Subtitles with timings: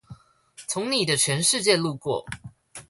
[0.67, 2.25] 從你的全世界路過